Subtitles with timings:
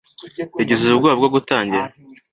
[0.59, 1.87] Yagize ubwoba bwo gutangira